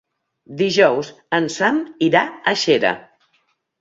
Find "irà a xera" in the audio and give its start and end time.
2.09-2.95